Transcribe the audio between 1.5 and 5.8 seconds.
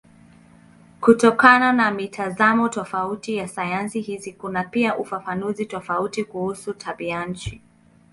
na mitazamo tofauti ya sayansi hizi kuna pia ufafanuzi